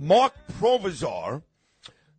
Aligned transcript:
Mark 0.00 0.32
Provisor 0.60 1.42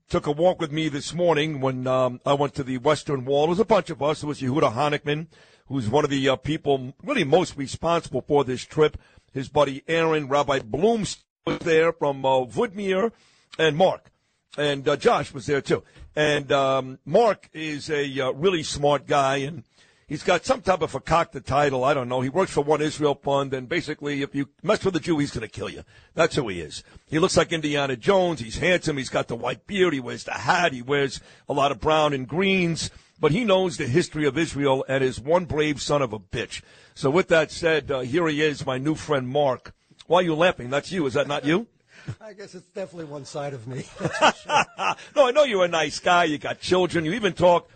took 0.09 0.27
a 0.27 0.31
walk 0.33 0.59
with 0.59 0.69
me 0.69 0.89
this 0.89 1.13
morning 1.13 1.61
when 1.61 1.87
um, 1.87 2.19
I 2.25 2.33
went 2.33 2.53
to 2.55 2.63
the 2.63 2.77
Western 2.77 3.23
Wall. 3.23 3.43
There 3.43 3.51
was 3.51 3.59
a 3.61 3.65
bunch 3.65 3.89
of 3.89 4.03
us. 4.03 4.19
There 4.19 4.27
was 4.27 4.41
Yehuda 4.41 4.73
Honickman, 4.73 5.27
who's 5.67 5.87
one 5.87 6.03
of 6.03 6.09
the 6.09 6.27
uh, 6.27 6.35
people 6.35 6.93
really 7.01 7.23
most 7.23 7.55
responsible 7.55 8.21
for 8.21 8.43
this 8.43 8.65
trip. 8.65 8.97
His 9.31 9.47
buddy 9.47 9.81
Aaron, 9.87 10.27
Rabbi 10.27 10.59
Bloom 10.59 11.05
was 11.45 11.59
there 11.59 11.93
from 11.93 12.25
uh, 12.25 12.41
Woodmere, 12.41 13.13
and 13.57 13.77
Mark. 13.77 14.11
And 14.57 14.85
uh, 14.85 14.97
Josh 14.97 15.33
was 15.33 15.45
there 15.45 15.61
too. 15.61 15.81
And 16.17 16.51
um, 16.51 16.99
Mark 17.05 17.49
is 17.53 17.89
a 17.89 18.19
uh, 18.19 18.31
really 18.31 18.63
smart 18.63 19.07
guy, 19.07 19.37
and 19.37 19.63
he's 20.09 20.23
got 20.23 20.43
some 20.43 20.61
type 20.61 20.81
of 20.81 20.95
a 20.95 20.99
cocked 20.99 21.45
title. 21.45 21.85
I 21.85 21.93
don't 21.93 22.09
know. 22.09 22.19
He 22.19 22.29
works 22.29 22.51
for 22.51 22.61
One 22.61 22.81
Israel 22.81 23.15
Fund, 23.15 23.53
and 23.53 23.69
basically, 23.69 24.21
if 24.21 24.35
you 24.35 24.49
mess 24.61 24.83
with 24.83 24.95
a 24.95 24.99
Jew, 24.99 25.19
he's 25.19 25.31
going 25.31 25.47
to 25.47 25.47
kill 25.47 25.69
you. 25.69 25.83
That's 26.15 26.35
who 26.35 26.49
he 26.49 26.59
is. 26.59 26.83
He 27.07 27.19
looks 27.19 27.37
like 27.37 27.53
Indiana 27.53 27.95
Jones. 27.95 28.41
He's 28.41 28.57
handsome. 28.57 28.97
He's 28.97 29.09
got 29.09 29.29
the 29.29 29.35
white 29.35 29.65
beard. 29.67 29.93
He 29.93 30.01
wears 30.01 30.25
the 30.25 30.33
hat. 30.33 30.73
He 30.73 30.81
wears 30.81 31.21
a 31.47 31.53
lot 31.53 31.71
of 31.71 31.79
brown 31.79 32.11
and 32.11 32.27
greens. 32.27 32.91
But 33.21 33.31
he 33.31 33.43
knows 33.43 33.77
the 33.77 33.87
history 33.87 34.25
of 34.25 34.37
Israel 34.37 34.85
and 34.87 35.03
is 35.03 35.19
one 35.19 35.45
brave 35.45 35.81
son 35.81 36.01
of 36.01 36.13
a 36.13 36.19
bitch. 36.19 36.61
So 36.95 37.09
with 37.09 37.27
that 37.29 37.51
said, 37.51 37.91
uh, 37.91 37.99
here 37.99 38.27
he 38.27 38.41
is, 38.41 38.65
my 38.65 38.77
new 38.77 38.95
friend 38.95 39.27
Mark. 39.27 39.73
Why 40.07 40.19
are 40.19 40.23
you 40.23 40.35
laughing? 40.35 40.69
That's 40.69 40.91
you. 40.91 41.05
Is 41.05 41.13
that 41.13 41.27
not 41.27 41.45
you? 41.45 41.67
I 42.21 42.33
guess 42.33 42.55
it's 42.55 42.67
definitely 42.69 43.05
one 43.05 43.25
side 43.25 43.53
of 43.53 43.67
me. 43.67 43.85
Sure. 43.97 44.09
no, 45.15 45.27
I 45.27 45.31
know 45.31 45.43
you're 45.43 45.65
a 45.65 45.67
nice 45.67 45.99
guy. 45.99 46.23
You 46.23 46.37
got 46.37 46.59
children. 46.59 47.05
You 47.05 47.13
even 47.13 47.33
talk. 47.33 47.69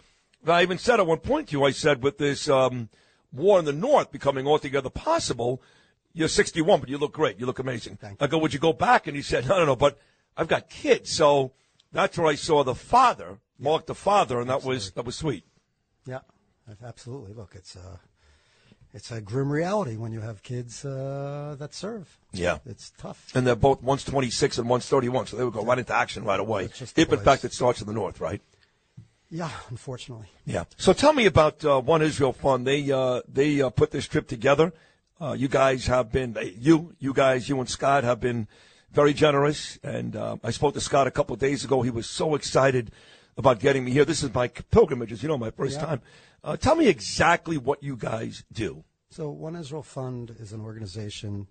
I 0.47 0.61
even 0.61 0.77
said 0.77 0.99
at 0.99 1.07
one 1.07 1.19
point 1.19 1.49
to 1.49 1.57
you, 1.57 1.63
I 1.63 1.71
said, 1.71 2.03
with 2.03 2.17
this 2.17 2.49
um, 2.49 2.89
war 3.31 3.59
in 3.59 3.65
the 3.65 3.73
North 3.73 4.11
becoming 4.11 4.47
altogether 4.47 4.89
possible, 4.89 5.61
you're 6.13 6.27
61, 6.27 6.79
but 6.79 6.89
you 6.89 6.97
look 6.97 7.13
great. 7.13 7.39
You 7.39 7.45
look 7.45 7.59
amazing. 7.59 7.97
Thank 7.97 8.21
I 8.21 8.27
go, 8.27 8.37
would 8.37 8.53
you 8.53 8.59
go 8.59 8.73
back? 8.73 9.07
And 9.07 9.15
he 9.15 9.21
said, 9.21 9.47
no, 9.47 9.59
no, 9.59 9.65
no, 9.65 9.75
but 9.75 9.99
I've 10.37 10.47
got 10.47 10.69
kids. 10.69 11.11
So 11.11 11.53
that's 11.91 12.17
where 12.17 12.27
I 12.27 12.35
saw 12.35 12.63
the 12.63 12.75
father, 12.75 13.39
Mark 13.59 13.85
the 13.85 13.95
father, 13.95 14.39
and 14.39 14.49
that 14.49 14.63
was 14.63 14.91
that 14.91 15.05
was 15.05 15.15
sweet. 15.15 15.45
yeah, 16.05 16.19
absolutely. 16.83 17.33
Look, 17.33 17.53
it's 17.55 17.75
a 17.75 17.99
it's 18.93 19.11
a 19.11 19.21
grim 19.21 19.51
reality 19.51 19.95
when 19.95 20.11
you 20.11 20.21
have 20.21 20.43
kids 20.43 20.85
uh, 20.85 21.55
that 21.57 21.73
serve. 21.73 22.19
Yeah. 22.31 22.59
It's 22.65 22.91
tough. 22.97 23.31
And 23.33 23.45
they're 23.45 23.55
both 23.55 23.81
one's 23.81 24.03
26 24.03 24.59
and 24.59 24.69
one's 24.69 24.87
31, 24.87 25.27
so 25.27 25.37
they 25.37 25.43
would 25.43 25.53
go 25.53 25.65
right 25.65 25.79
into 25.79 25.95
action 25.95 26.23
right 26.23 26.39
away. 26.39 26.65
If, 26.65 26.97
in 26.97 27.19
fact, 27.19 27.43
it 27.43 27.53
starts 27.53 27.81
in 27.81 27.87
the 27.87 27.93
North, 27.93 28.21
right? 28.21 28.41
Yeah, 29.33 29.49
unfortunately. 29.69 30.27
Yeah. 30.45 30.65
So 30.77 30.93
tell 30.93 31.11
me 31.11 31.25
about 31.25 31.65
uh, 31.65 31.81
One 31.81 32.03
Israel 32.03 32.33
Fund. 32.33 32.67
They 32.67 32.91
uh, 32.91 33.21
they 33.27 33.61
uh, 33.63 33.71
put 33.71 33.89
this 33.89 34.07
trip 34.07 34.27
together. 34.27 34.71
Uh, 35.19 35.33
you 35.33 35.47
guys 35.47 35.87
have 35.87 36.11
been 36.11 36.37
you 36.59 36.93
you 36.99 37.13
guys 37.13 37.49
you 37.49 37.59
and 37.59 37.67
Scott 37.67 38.03
have 38.03 38.19
been 38.19 38.47
very 38.91 39.11
generous. 39.11 39.79
And 39.83 40.15
uh, 40.15 40.37
I 40.43 40.51
spoke 40.51 40.75
to 40.75 40.81
Scott 40.81 41.07
a 41.07 41.11
couple 41.11 41.33
of 41.33 41.39
days 41.39 41.65
ago. 41.65 41.81
He 41.81 41.89
was 41.89 42.07
so 42.07 42.35
excited 42.35 42.91
about 43.35 43.59
getting 43.59 43.83
me 43.83 43.91
here. 43.91 44.05
This 44.05 44.21
is 44.21 44.31
my 44.31 44.47
pilgrimage, 44.49 45.11
as 45.11 45.23
you 45.23 45.29
know, 45.29 45.37
my 45.39 45.49
first 45.49 45.79
Yeah. 45.79 45.85
time. 45.87 46.01
Uh, 46.43 46.55
tell 46.55 46.75
me 46.75 46.87
exactly 46.87 47.57
what 47.57 47.81
you 47.81 47.95
guys 47.97 48.43
do. 48.53 48.83
So, 49.09 49.31
One 49.31 49.55
Israel 49.55 49.81
Fund 49.81 50.35
is 50.39 50.53
an 50.53 50.61
organization. 50.61 51.47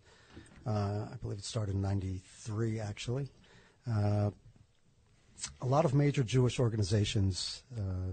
Uh, 0.64 1.08
I 1.12 1.16
believe 1.20 1.38
it 1.38 1.44
started 1.44 1.74
in 1.74 1.82
'93, 1.82 2.78
actually. 2.78 3.32
A 5.60 5.66
lot 5.66 5.84
of 5.84 5.94
major 5.94 6.22
Jewish 6.22 6.58
organizations 6.58 7.62
uh, 7.76 8.12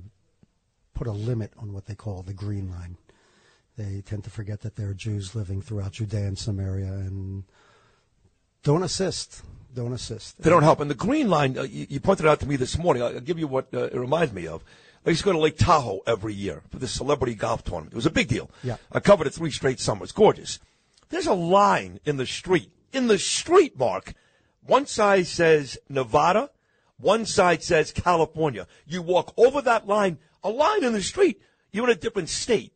put 0.93 1.07
a 1.07 1.11
limit 1.11 1.51
on 1.57 1.73
what 1.73 1.85
they 1.85 1.95
call 1.95 2.21
the 2.23 2.33
Green 2.33 2.69
Line. 2.69 2.97
They 3.77 4.01
tend 4.01 4.23
to 4.25 4.29
forget 4.29 4.61
that 4.61 4.75
there 4.75 4.89
are 4.89 4.93
Jews 4.93 5.35
living 5.35 5.61
throughout 5.61 5.93
Judea 5.93 6.27
and 6.27 6.37
Samaria, 6.37 6.91
and 6.91 7.43
don't 8.63 8.83
assist. 8.83 9.43
Don't 9.73 9.93
assist. 9.93 10.41
They 10.41 10.49
don't 10.49 10.63
help. 10.63 10.79
And 10.79 10.89
the 10.89 10.95
Green 10.95 11.29
Line, 11.29 11.57
uh, 11.57 11.63
you, 11.63 11.87
you 11.89 11.99
pointed 11.99 12.25
out 12.25 12.39
to 12.41 12.47
me 12.47 12.55
this 12.55 12.77
morning. 12.77 13.03
I'll 13.03 13.19
give 13.19 13.39
you 13.39 13.47
what 13.47 13.73
uh, 13.73 13.83
it 13.83 13.95
reminds 13.97 14.33
me 14.33 14.47
of. 14.47 14.63
I 15.05 15.11
used 15.11 15.21
to 15.21 15.25
go 15.25 15.31
to 15.31 15.39
Lake 15.39 15.57
Tahoe 15.57 16.01
every 16.05 16.33
year 16.33 16.63
for 16.69 16.77
the 16.77 16.87
celebrity 16.87 17.35
golf 17.35 17.63
tournament. 17.63 17.93
It 17.93 17.95
was 17.95 18.05
a 18.05 18.11
big 18.11 18.27
deal. 18.27 18.51
Yeah. 18.63 18.77
I 18.91 18.99
covered 18.99 19.27
it 19.27 19.33
three 19.33 19.51
straight 19.51 19.79
summers. 19.79 20.11
Gorgeous. 20.11 20.59
There's 21.09 21.27
a 21.27 21.33
line 21.33 21.99
in 22.05 22.17
the 22.17 22.25
street. 22.25 22.71
In 22.91 23.07
the 23.07 23.17
street, 23.17 23.79
Mark. 23.79 24.13
One 24.65 24.85
side 24.85 25.27
says 25.27 25.77
Nevada. 25.87 26.49
One 26.99 27.25
side 27.25 27.63
says 27.63 27.91
California. 27.91 28.67
You 28.85 29.01
walk 29.01 29.33
over 29.37 29.61
that 29.61 29.87
line, 29.87 30.17
a 30.43 30.49
line 30.49 30.83
in 30.83 30.93
the 30.93 31.01
street, 31.01 31.41
you're 31.71 31.85
in 31.85 31.91
a 31.91 31.95
different 31.95 32.29
state. 32.29 32.73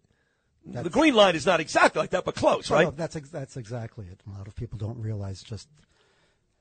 the 0.66 0.90
Green 0.90 1.14
Line 1.14 1.36
is 1.36 1.46
not 1.46 1.60
exactly 1.60 2.00
like 2.00 2.12
that, 2.12 2.24
but 2.26 2.36
close, 2.36 2.72
right? 2.72 2.86
no, 2.86 2.92
that's 2.92 3.16
ex- 3.18 3.30
that's 3.30 3.58
exactly 3.58 4.06
it. 4.12 4.22
A 4.28 4.38
lot 4.38 4.48
of 4.48 4.56
people 4.56 4.78
don't 4.78 4.98
realize 4.98 5.44
just 5.44 5.68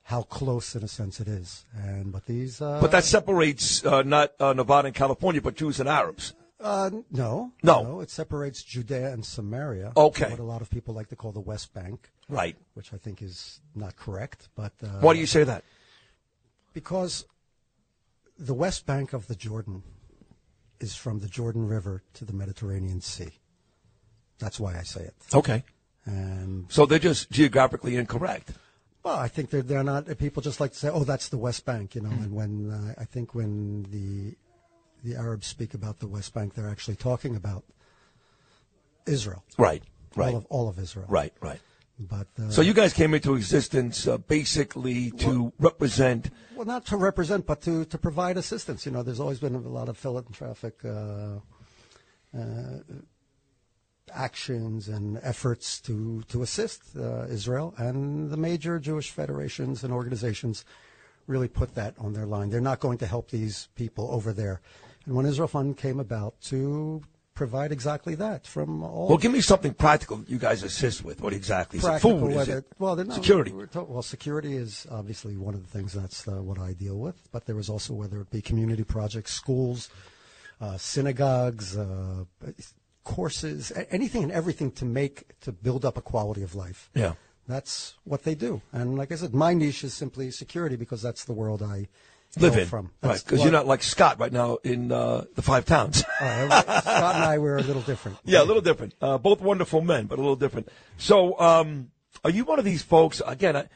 how 0.05 0.23
close, 0.23 0.75
in 0.75 0.83
a 0.83 0.89
sense, 0.89 1.21
it 1.21 1.29
is. 1.29 1.65
And 1.77 2.11
but 2.13 2.27
these, 2.27 2.61
uh, 2.61 2.81
But 2.81 2.91
that 2.91 3.05
separates 3.05 3.85
uh, 3.87 4.03
not 4.03 4.33
uh, 4.41 4.53
Nevada 4.53 4.87
and 4.87 4.95
California, 4.97 5.41
but 5.41 5.55
Jews 5.55 5.79
and 5.79 5.89
Arabs. 5.89 6.35
Uh, 6.61 6.91
no, 7.11 7.53
No. 7.63 8.01
It 8.01 8.11
separates 8.11 8.63
Judea 8.63 9.13
and 9.13 9.25
Samaria. 9.25 9.93
Okay. 9.97 10.31
What 10.31 10.39
a 10.39 10.45
lot 10.45 10.63
of 10.63 10.71
people 10.71 10.95
like 10.95 11.09
to 11.09 11.17
call 11.17 11.33
the 11.33 11.41
West 11.41 11.73
Bank, 11.75 12.11
Right. 12.29 12.57
which 12.75 12.93
I 12.93 12.97
think 12.99 13.21
is 13.23 13.61
not 13.75 13.97
correct. 13.97 14.49
But 14.57 14.73
uh, 14.83 14.87
Why 15.01 15.13
do 15.15 15.19
you 15.21 15.27
say 15.27 15.43
that? 15.45 15.65
Because 16.73 17.25
the 18.43 18.55
West 18.55 18.87
Bank 18.87 19.13
of 19.13 19.27
the 19.29 19.35
Jordan 19.37 19.83
is 20.81 20.95
from 20.97 21.21
the 21.21 21.29
Jordan 21.29 21.69
River 21.69 22.03
to 22.15 22.25
the 22.25 22.33
Mediterranean 22.33 23.01
Sea. 23.01 23.31
That's 24.39 24.59
why 24.59 24.77
I 24.77 24.83
say 24.83 25.03
it. 25.03 25.15
Okay. 25.33 25.63
And 26.05 26.67
So 26.71 26.85
they're 26.87 26.99
just 26.99 27.31
geographically 27.31 27.95
incorrect. 27.97 28.51
well, 29.05 29.17
I 29.17 29.29
think 29.29 29.51
they're 29.51 29.63
they're 29.63 29.85
not. 29.85 30.07
People 30.19 30.43
just 30.43 30.59
like 30.61 30.73
to 30.73 30.79
say, 30.79 30.89
"Oh, 30.89 31.05
that's 31.05 31.29
the 31.29 31.39
West 31.39 31.65
Bank," 31.65 31.95
you 31.95 32.01
know. 32.01 32.09
Hmm. 32.11 32.23
And 32.25 32.33
when 32.41 32.71
uh, 32.71 32.95
I 33.01 33.05
think 33.05 33.35
when 33.35 33.85
the 33.91 34.35
the 35.05 35.17
Arabs 35.17 35.47
speak 35.47 35.75
about 35.75 36.01
the 36.01 36.09
West 36.09 36.35
Bank, 36.35 36.55
they're 36.55 36.69
actually 36.69 36.97
talking 36.97 37.37
about 37.37 37.63
Israel, 39.07 39.43
Right. 39.59 39.83
Right. 40.17 40.33
all 40.33 40.37
of 40.39 40.47
all 40.47 40.69
of 40.69 40.79
Israel, 40.79 41.07
Right. 41.09 41.33
Right. 41.41 41.61
But 41.99 42.29
uh, 42.39 42.51
So 42.51 42.63
you 42.63 42.75
guys 42.75 42.93
came 42.93 43.15
into 43.15 43.35
existence 43.35 44.07
uh, 44.07 44.19
basically 44.19 45.11
to 45.13 45.53
represent. 45.59 46.31
Well, 46.57 46.67
not 46.67 46.87
to 46.87 46.97
represent, 46.97 47.47
but 47.47 47.61
to, 47.63 47.85
to 47.87 47.99
provide 47.99 48.37
assistance. 48.37 48.87
You 48.87 48.93
know, 48.93 49.03
there's 49.03 49.21
always 49.21 49.41
been 49.41 49.55
a 49.55 49.59
lot 49.61 49.89
of 49.89 49.97
philanthropic 49.97 50.85
uh, 50.85 51.39
uh, 52.37 52.79
actions 54.13 54.89
and 54.89 55.19
efforts 55.23 55.81
to 55.83 56.23
to 56.29 56.43
assist 56.43 56.83
uh, 56.97 57.27
Israel, 57.29 57.75
and 57.77 58.31
the 58.31 58.37
major 58.37 58.79
Jewish 58.79 59.11
federations 59.11 59.85
and 59.85 59.93
organizations 59.93 60.65
really 61.27 61.49
put 61.49 61.75
that 61.75 61.95
on 61.99 62.13
their 62.13 62.27
line. 62.27 62.51
They're 62.51 62.61
not 62.61 62.81
going 62.81 62.99
to 62.99 63.07
help 63.07 63.31
these 63.31 63.69
people 63.75 64.11
over 64.11 64.33
there. 64.33 64.61
And 65.07 65.15
when 65.15 65.27
Israel 65.27 65.49
Fund 65.49 65.77
came 65.77 66.01
about 66.01 66.41
to 66.43 67.03
provide 67.35 67.73
exactly 67.73 68.15
that 68.17 68.47
from 68.47 68.83
all 68.83 69.09
Well, 69.09 69.19
give 69.19 69.33
me 69.33 69.41
something 69.41 69.75
practical 69.75 70.19
that 70.19 70.29
you 70.29 70.39
guys 70.39 70.63
assist 70.63 71.05
with. 71.05 71.21
What 71.21 71.33
exactly? 71.33 71.79
Is 71.79 71.85
it 71.85 71.89
practical 71.89 72.21
food? 72.21 72.37
Is 72.37 72.49
it 72.49 72.65
well 72.79 72.97
they're 72.97 73.05
not, 73.05 73.15
security? 73.15 73.53
well, 73.53 74.03
security 74.03 74.57
is 74.57 74.87
obviously 74.91 75.37
one 75.37 75.55
of 75.55 75.63
the 75.63 75.69
things 75.69 75.93
that's 75.93 76.27
uh, 76.29 76.43
what 76.43 76.59
I 76.59 76.73
deal 76.73 76.99
with. 76.99 77.29
But 77.33 77.47
there 77.47 77.59
is 77.59 77.69
also 77.69 77.95
whether 77.95 78.21
it 78.21 78.31
be 78.31 78.43
community 78.43 78.85
projects, 78.85 79.33
schools, 79.33 79.89
uh, 80.61 80.77
synagogues, 80.77 81.77
uh, 81.77 82.25
courses, 83.05 83.73
anything 83.91 84.23
and 84.23 84.33
everything 84.33 84.71
to 84.73 84.85
make 84.85 85.39
to 85.41 85.53
build 85.53 85.85
up 85.85 85.97
a 85.97 86.03
quality 86.03 86.43
of 86.43 86.55
life. 86.55 86.91
Yeah. 86.95 87.15
That's 87.49 87.95
what 88.05 88.23
they 88.23 88.35
do. 88.35 88.63
And 88.73 88.97
like 88.97 89.11
I 89.11 89.17
said, 89.17 89.35
my 89.35 89.53
niche 89.53 89.85
is 89.85 89.95
simply 89.95 90.31
security 90.31 90.77
because 90.77 91.03
that's 91.03 91.25
the 91.25 91.33
world 91.33 91.63
I 91.63 91.89
Live 92.39 92.57
in. 92.57 92.67
from. 92.67 92.91
Right. 93.03 93.23
Because 93.23 93.39
what- 93.41 93.45
you're 93.45 93.53
not 93.53 93.67
like 93.67 93.83
Scott 93.83 94.19
right 94.19 94.33
now 94.33 94.57
in 94.65 94.91
uh, 94.91 95.25
the 95.35 95.43
five 95.43 95.67
towns. 95.67 96.03
All 96.21 96.27
right, 96.47 96.65
Scott 96.65 97.15
and 97.15 97.25
I 97.25 97.39
were 97.39 97.59
a 97.59 97.63
little 97.63 97.83
different. 97.83 98.19
Yeah, 98.25 98.43
a 98.43 98.45
little 98.45 98.63
different. 98.63 98.95
Uh, 99.03 99.19
both 99.19 99.41
wonderful 99.41 99.83
men, 99.83 100.07
but 100.07 100.19
a 100.19 100.23
little 100.23 100.37
different. 100.37 100.69
So, 100.97 101.39
um, 101.39 101.91
are 102.25 102.31
you 102.31 102.45
one 102.45 102.59
of 102.59 102.65
these 102.65 102.83
folks? 102.83 103.21
Again, 103.27 103.57
I, 103.57 103.69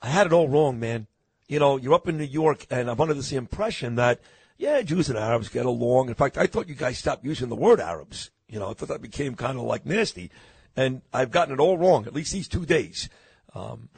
I 0.00 0.08
had 0.08 0.26
it 0.26 0.32
all 0.32 0.48
wrong, 0.48 0.80
man. 0.80 1.06
You 1.48 1.58
know, 1.58 1.76
you're 1.76 1.94
up 1.94 2.08
in 2.08 2.16
New 2.18 2.24
York, 2.24 2.66
and 2.70 2.90
I'm 2.90 3.00
under 3.00 3.14
this 3.14 3.32
impression 3.32 3.96
that, 3.96 4.20
yeah, 4.56 4.80
Jews 4.82 5.08
and 5.10 5.18
Arabs 5.18 5.48
get 5.48 5.66
along. 5.66 6.08
In 6.08 6.14
fact, 6.14 6.38
I 6.38 6.46
thought 6.46 6.68
you 6.68 6.74
guys 6.74 6.98
stopped 6.98 7.24
using 7.24 7.48
the 7.48 7.56
word 7.56 7.80
Arabs. 7.80 8.30
You 8.48 8.58
know, 8.58 8.70
I 8.70 8.74
thought 8.74 8.88
that 8.88 9.02
became 9.02 9.34
kind 9.34 9.58
of 9.58 9.64
like 9.64 9.84
nasty. 9.84 10.30
And 10.76 11.02
I've 11.12 11.30
gotten 11.30 11.52
it 11.54 11.60
all 11.60 11.76
wrong, 11.76 12.06
at 12.06 12.14
least 12.14 12.32
these 12.32 12.48
two 12.48 12.64
days. 12.64 13.08
Um, 13.54 13.88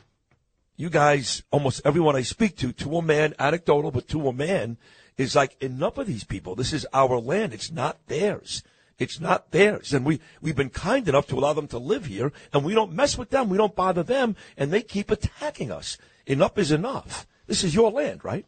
you 0.80 0.88
guys, 0.88 1.42
almost 1.50 1.82
everyone 1.84 2.16
I 2.16 2.22
speak 2.22 2.56
to, 2.56 2.72
to 2.72 2.96
a 2.96 3.02
man, 3.02 3.34
anecdotal, 3.38 3.90
but 3.90 4.08
to 4.08 4.28
a 4.28 4.32
man, 4.32 4.78
is 5.18 5.36
like, 5.36 5.62
enough 5.62 5.98
of 5.98 6.06
these 6.06 6.24
people. 6.24 6.54
This 6.54 6.72
is 6.72 6.86
our 6.94 7.20
land. 7.20 7.52
It's 7.52 7.70
not 7.70 7.98
theirs. 8.06 8.62
It's 8.98 9.20
not 9.20 9.50
theirs. 9.50 9.92
And 9.92 10.06
we, 10.06 10.20
we've 10.40 10.56
been 10.56 10.70
kind 10.70 11.06
enough 11.06 11.26
to 11.26 11.38
allow 11.38 11.52
them 11.52 11.68
to 11.68 11.78
live 11.78 12.06
here, 12.06 12.32
and 12.50 12.64
we 12.64 12.72
don't 12.72 12.94
mess 12.94 13.18
with 13.18 13.28
them. 13.28 13.50
We 13.50 13.58
don't 13.58 13.76
bother 13.76 14.02
them, 14.02 14.36
and 14.56 14.72
they 14.72 14.80
keep 14.80 15.10
attacking 15.10 15.70
us. 15.70 15.98
Enough 16.26 16.56
is 16.56 16.72
enough. 16.72 17.26
This 17.46 17.62
is 17.62 17.74
your 17.74 17.90
land, 17.90 18.24
right? 18.24 18.46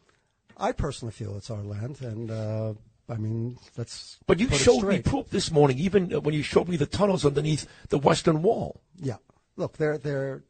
I 0.57 0.73
personally 0.73 1.13
feel 1.13 1.37
it's 1.37 1.51
our 1.51 1.63
land, 1.63 2.01
and 2.01 2.31
uh, 2.31 2.73
I 3.11 3.17
mean, 3.17 3.59
let's. 3.77 4.19
But 4.27 4.41
you 4.41 4.49
showed 4.49 4.85
me 4.85 5.03
proof 5.03 5.29
this 5.29 5.51
morning, 5.51 5.79
even 5.79 6.15
uh, 6.15 6.21
when 6.21 6.35
you 6.35 6.43
showed 6.43 6.69
me 6.69 6.79
the 6.79 6.87
tunnels 6.87 7.27
underneath 7.27 7.67
the 7.91 7.99
Western 7.99 8.41
Wall. 8.41 8.81
Yeah. 8.99 9.17
Look, 9.57 9.77
they're, 9.77 9.99
they're, 9.99 10.45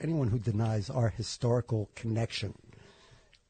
anyone 0.00 0.28
who 0.28 0.38
denies 0.38 0.90
our 0.90 1.08
historical 1.10 1.90
connection 1.94 2.54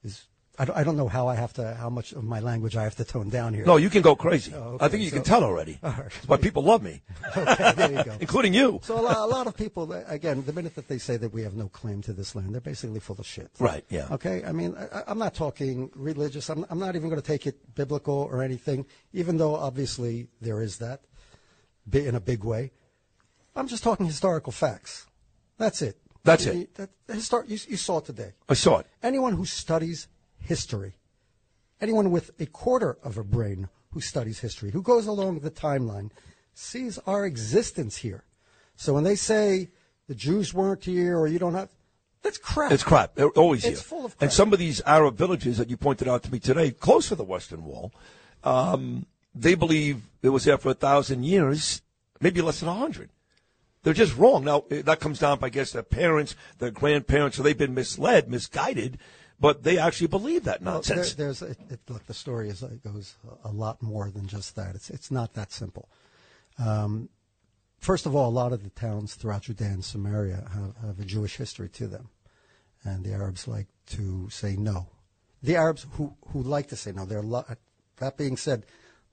is 0.05 0.27
I 0.61 0.65
don't, 0.65 0.77
I 0.77 0.83
don't 0.83 0.97
know 0.97 1.07
how 1.07 1.29
I 1.29 1.37
have 1.37 1.53
to 1.55 1.75
how 1.75 1.89
much 1.89 2.11
of 2.13 2.25
my 2.25 2.41
language 2.41 2.75
I 2.75 2.83
have 2.83 2.97
to 2.97 3.05
tone 3.05 3.29
down 3.29 3.55
here. 3.55 3.65
No, 3.65 3.77
you 3.77 3.89
can 3.89 4.03
go 4.03 4.17
crazy. 4.17 4.53
Oh, 4.53 4.75
okay, 4.75 4.85
I 4.85 4.89
think 4.89 5.05
you 5.05 5.11
so- 5.11 5.17
can 5.17 5.25
tell 5.25 5.45
already. 5.45 5.79
All 5.85 5.95
right. 6.29 6.41
People 6.43 6.65
love 6.65 6.83
me, 6.83 7.01
okay, 7.37 7.73
there 7.77 7.93
you 7.93 8.03
go. 8.05 8.17
including 8.21 8.55
you. 8.55 8.81
So 8.83 8.99
a 8.99 9.01
lot, 9.01 9.17
a 9.19 9.27
lot 9.27 9.47
of 9.47 9.57
people, 9.57 9.93
again, 9.93 10.43
the 10.45 10.53
minute 10.53 10.75
that 10.75 10.89
they 10.89 10.99
say 10.99 11.17
that 11.17 11.33
we 11.33 11.43
have 11.43 11.55
no 11.55 11.69
claim 11.69 12.03
to 12.03 12.13
this 12.13 12.35
land, 12.35 12.53
they're 12.53 12.61
basically 12.61 12.99
full 12.99 13.17
of 13.21 13.27
shit. 13.27 13.51
Right, 13.61 13.85
yeah. 13.89 14.09
Okay. 14.11 14.45
I 14.45 14.51
mean, 14.51 14.75
I, 14.77 15.05
I'm 15.07 15.19
not 15.19 15.35
talking 15.35 15.91
religious. 15.95 16.49
I'm, 16.49 16.67
I'm 16.71 16.81
not 16.81 16.97
even 16.97 17.09
going 17.09 17.21
to 17.21 17.27
take 17.27 17.47
it 17.47 17.77
biblical 17.77 18.15
or 18.17 18.43
anything, 18.43 18.85
even 19.13 19.37
though 19.39 19.55
obviously 19.55 20.27
there 20.41 20.61
is 20.61 20.79
that 20.79 21.03
in 21.93 22.17
a 22.17 22.21
big 22.21 22.43
way. 22.43 22.73
I'm 23.55 23.69
just 23.69 23.83
talking 23.83 24.07
historical 24.07 24.53
facts. 24.53 25.07
That's 25.57 25.83
it. 25.83 25.97
That's 26.29 26.47
it. 26.47 26.75
That, 26.75 26.91
histor- 27.09 27.49
you, 27.49 27.59
you 27.69 27.77
saw 27.77 27.99
it 27.99 28.05
today. 28.05 28.33
I 28.49 28.55
saw 28.55 28.79
it. 28.79 28.87
Anyone 29.03 29.35
who 29.35 29.45
studies 29.45 30.09
history, 30.39 30.95
anyone 31.81 32.11
with 32.11 32.31
a 32.41 32.47
quarter 32.47 32.99
of 33.03 33.19
a 33.19 33.25
brain 33.25 33.69
who 33.93 34.01
studies 34.01 34.39
history, 34.41 34.71
who 34.71 34.83
goes 34.83 35.07
along 35.07 35.41
the 35.41 35.51
timeline, 35.51 36.11
sees 36.55 36.99
our 37.07 37.25
existence 37.25 37.97
here. 37.99 38.25
So 38.77 38.93
when 38.95 39.05
they 39.05 39.17
say 39.17 39.71
the 40.07 40.15
Jews 40.15 40.53
weren't 40.53 40.85
here 40.85 41.19
or 41.19 41.27
you 41.27 41.39
don't 41.39 41.55
have, 41.55 41.71
that's 42.23 42.39
crap. 42.39 42.73
It's 42.73 42.83
crap. 42.83 43.15
They're 43.15 43.29
always 43.31 43.65
It's 43.65 43.81
here. 43.81 43.89
full 43.89 44.05
of 44.07 44.17
crap. 44.17 44.23
And 44.23 44.33
some 44.33 44.53
of 44.53 44.59
these 44.59 44.83
Arab 44.85 45.17
villages 45.17 45.57
that 45.59 45.71
you 45.71 45.77
pointed 45.77 46.09
out 46.09 46.23
to 46.25 46.33
me 46.33 46.39
today, 46.41 46.73
close 46.73 47.09
to 47.09 47.15
the 47.15 47.25
Western 47.25 47.65
Wall, 47.65 47.93
um, 48.45 49.07
they 49.35 49.55
believe 49.55 50.03
it 50.23 50.31
was 50.31 50.45
there 50.45 50.59
for 50.59 50.71
a 50.71 50.75
thousand 50.75 51.25
years, 51.25 51.81
maybe 52.21 52.43
less 52.43 52.61
than 52.61 52.69
a 52.69 52.75
hundred. 52.75 53.11
They're 53.83 53.95
just 53.95 54.17
wrong. 54.17 54.45
Now 54.45 54.65
eh, 54.71 54.83
that 54.83 55.01
comes 55.01 55.19
down, 55.19 55.39
I 55.43 55.49
guess, 55.49 55.73
their 55.73 55.83
parents, 55.83 56.35
their 56.59 56.71
grandparents, 56.71 57.37
so 57.37 57.43
they've 57.43 57.57
been 57.57 57.75
misled, 57.75 58.29
misguided, 58.29 58.99
but 59.41 59.63
they 59.63 59.79
actually 59.79 60.09
believe 60.09 60.45
that 60.45 60.63
Well, 60.63 60.75
nonsense. 60.75 61.15
There, 61.15 61.27
there's 61.27 61.43
it, 61.43 61.59
it, 61.71 61.81
look, 61.89 62.07
the 62.07 62.15
story 62.15 62.49
is 62.49 62.63
it 62.63 62.83
goes 62.83 63.15
a 63.45 63.53
lot 63.53 63.83
more 63.83 64.11
than 64.11 64.27
just 64.27 64.57
that. 64.57 64.75
It's 64.75 64.91
it's 64.91 65.11
not 65.11 65.35
that 65.35 65.53
simple. 65.53 65.89
Um, 66.59 67.09
first 67.79 68.07
of 68.07 68.17
all, 68.17 68.29
a 68.29 68.31
lot 68.31 68.53
of 68.53 68.65
the 68.65 68.71
towns 68.71 69.15
throughout 69.15 69.43
Judea 69.43 69.69
and 69.69 69.85
Samaria 69.85 70.45
have, 70.53 70.87
have 70.87 71.01
a 71.01 71.05
Jewish 71.05 71.37
history 71.37 71.69
to 71.71 71.87
them, 71.87 72.09
and 72.85 73.05
the 73.05 73.13
Arabs 73.13 73.47
like 73.47 73.69
to 73.91 74.29
say 74.29 74.57
no. 74.57 74.89
The 75.43 75.57
Arabs 75.57 75.87
who 75.93 76.15
who 76.33 76.43
like 76.43 76.69
to 76.69 76.77
say 76.77 76.93
no. 76.93 77.05
There 77.05 77.19
are 77.19 77.45
a. 77.49 77.57
That 77.99 78.17
being 78.17 78.37
said, 78.37 78.65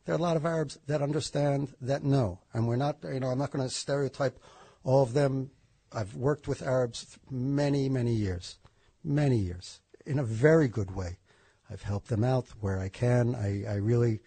there 0.05 0.13
are 0.13 0.19
a 0.19 0.21
lot 0.21 0.37
of 0.37 0.45
Arabs 0.45 0.77
that 0.87 1.01
understand 1.01 1.73
that 1.81 2.03
no, 2.03 2.39
and 2.53 2.67
we're 2.67 2.75
not. 2.75 2.97
You 3.03 3.19
know, 3.19 3.29
I'm 3.29 3.39
not 3.39 3.51
going 3.51 3.67
to 3.67 3.73
stereotype 3.73 4.39
all 4.83 5.01
of 5.01 5.13
them. 5.13 5.49
I've 5.91 6.15
worked 6.15 6.47
with 6.47 6.61
Arabs 6.61 7.17
many, 7.29 7.89
many 7.89 8.13
years, 8.13 8.57
many 9.03 9.37
years, 9.37 9.81
in 10.05 10.19
a 10.19 10.23
very 10.23 10.67
good 10.67 10.95
way. 10.95 11.17
I've 11.69 11.81
helped 11.81 12.09
them 12.09 12.23
out 12.23 12.47
where 12.59 12.79
I 12.79 12.89
can. 12.89 13.33
I, 13.33 13.63
I 13.67 13.75
really, 13.75 14.19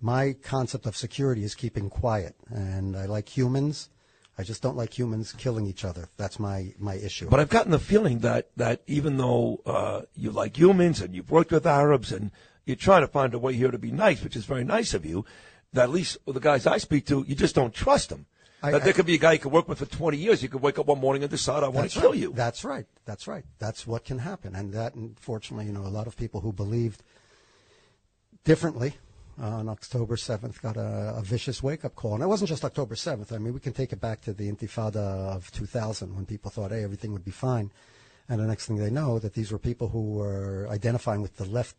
my 0.00 0.32
concept 0.32 0.86
of 0.86 0.96
security 0.96 1.44
is 1.44 1.54
keeping 1.54 1.90
quiet, 1.90 2.34
and 2.48 2.96
I 2.96 3.04
like 3.04 3.28
humans. 3.28 3.90
I 4.38 4.44
just 4.44 4.62
don't 4.62 4.78
like 4.78 4.98
humans 4.98 5.34
killing 5.34 5.66
each 5.66 5.84
other. 5.84 6.08
That's 6.16 6.38
my 6.38 6.72
my 6.78 6.94
issue. 6.94 7.28
But 7.28 7.40
I've 7.40 7.50
gotten 7.50 7.70
the 7.70 7.78
feeling 7.78 8.20
that, 8.20 8.48
that 8.56 8.80
even 8.86 9.18
though 9.18 9.60
uh, 9.66 10.02
you 10.14 10.30
like 10.30 10.56
humans 10.56 11.02
and 11.02 11.14
you've 11.14 11.30
worked 11.30 11.52
with 11.52 11.66
Arabs 11.66 12.12
and 12.12 12.30
you're 12.64 12.76
trying 12.76 13.02
to 13.02 13.08
find 13.08 13.34
a 13.34 13.38
way 13.38 13.54
here 13.54 13.70
to 13.70 13.78
be 13.78 13.90
nice, 13.90 14.22
which 14.22 14.36
is 14.36 14.44
very 14.44 14.64
nice 14.64 14.94
of 14.94 15.04
you, 15.04 15.24
that 15.72 15.84
at 15.84 15.90
least 15.90 16.18
the 16.26 16.40
guys 16.40 16.66
I 16.66 16.78
speak 16.78 17.06
to, 17.06 17.24
you 17.26 17.34
just 17.34 17.54
don't 17.54 17.74
trust 17.74 18.10
them. 18.10 18.26
I- 18.62 18.70
that 18.70 18.82
there 18.82 18.90
I- 18.90 18.96
could 18.96 19.06
be 19.06 19.14
a 19.14 19.18
guy 19.18 19.32
you 19.32 19.38
could 19.40 19.52
work 19.52 19.68
with 19.68 19.78
for 19.78 19.86
20 19.86 20.16
years. 20.16 20.42
You 20.42 20.48
could 20.48 20.62
wake 20.62 20.78
up 20.78 20.86
one 20.86 21.00
morning 21.00 21.22
and 21.22 21.30
decide, 21.30 21.64
I 21.64 21.68
want 21.68 21.90
to 21.90 22.00
kill 22.00 22.10
right. 22.10 22.18
you. 22.18 22.32
That's 22.32 22.64
right. 22.64 22.86
That's 23.04 23.26
right. 23.26 23.44
That's 23.58 23.86
what 23.86 24.04
can 24.04 24.18
happen. 24.18 24.54
And 24.54 24.72
that, 24.72 24.94
unfortunately, 24.94 25.66
you 25.66 25.72
know, 25.72 25.86
a 25.86 25.88
lot 25.88 26.06
of 26.06 26.16
people 26.16 26.40
who 26.40 26.52
believed 26.52 27.02
differently 28.44 28.94
uh, 29.40 29.46
on 29.46 29.68
October 29.68 30.16
7th 30.16 30.60
got 30.60 30.76
a, 30.76 31.14
a 31.16 31.22
vicious 31.22 31.62
wake 31.62 31.84
up 31.84 31.96
call. 31.96 32.14
And 32.14 32.22
it 32.22 32.28
wasn't 32.28 32.50
just 32.50 32.64
October 32.64 32.94
7th. 32.94 33.32
I 33.32 33.38
mean, 33.38 33.54
we 33.54 33.60
can 33.60 33.72
take 33.72 33.92
it 33.92 34.00
back 34.00 34.20
to 34.22 34.32
the 34.32 34.50
Intifada 34.50 35.34
of 35.34 35.50
2000 35.52 36.14
when 36.14 36.26
people 36.26 36.50
thought, 36.50 36.70
hey, 36.70 36.84
everything 36.84 37.12
would 37.12 37.24
be 37.24 37.32
fine. 37.32 37.72
And 38.28 38.40
the 38.40 38.46
next 38.46 38.66
thing 38.66 38.76
they 38.76 38.90
know, 38.90 39.18
that 39.18 39.34
these 39.34 39.50
were 39.50 39.58
people 39.58 39.88
who 39.88 40.12
were 40.12 40.68
identifying 40.70 41.22
with 41.22 41.36
the 41.36 41.44
left 41.44 41.76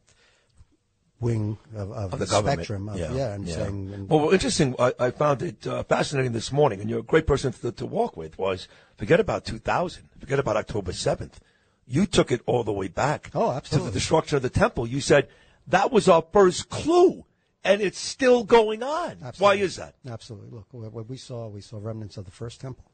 wing 1.23 1.57
of, 1.75 1.91
of, 1.91 2.13
of 2.13 2.19
the, 2.19 2.25
the, 2.25 2.39
spectrum. 2.39 2.89
Of, 2.89 2.99
yeah, 2.99 3.33
and 3.33 3.47
saying, 3.47 3.91
and, 3.93 4.09
well, 4.09 4.29
interesting. 4.29 4.75
I, 4.77 4.93
I 4.99 5.11
found 5.11 5.41
it 5.41 5.65
uh, 5.65 5.83
fascinating 5.83 6.33
this 6.33 6.51
morning, 6.51 6.81
and 6.81 6.89
you're 6.89 6.99
a 6.99 7.03
great 7.03 7.25
person 7.25 7.53
to, 7.53 7.71
to 7.71 7.85
walk 7.85 8.17
with. 8.17 8.37
Was 8.37 8.67
forget 8.97 9.19
about 9.19 9.45
2000, 9.45 10.09
forget 10.19 10.39
about 10.39 10.57
October 10.57 10.91
7th. 10.91 11.33
You 11.87 12.05
took 12.05 12.31
it 12.31 12.41
all 12.45 12.63
the 12.63 12.73
way 12.73 12.87
back. 12.87 13.31
Oh, 13.33 13.51
absolutely. 13.51 13.51
To 13.51 13.55
absolutely. 13.55 13.89
the 13.89 13.99
destruction 13.99 14.35
of 14.37 14.41
the 14.43 14.49
temple. 14.49 14.87
You 14.87 15.01
said 15.01 15.27
that 15.67 15.91
was 15.91 16.07
our 16.07 16.23
first 16.31 16.69
clue, 16.69 17.25
and 17.63 17.81
it's 17.81 17.99
still 17.99 18.43
going 18.43 18.83
on. 18.83 19.17
Why 19.37 19.55
is 19.55 19.77
that? 19.77 19.95
Absolutely. 20.07 20.49
Look, 20.51 20.67
what 20.71 20.91
what 20.91 21.09
we 21.09 21.17
saw, 21.17 21.47
we 21.47 21.61
saw 21.61 21.79
remnants 21.81 22.17
of 22.17 22.25
the 22.25 22.31
first 22.31 22.61
temple. 22.61 22.85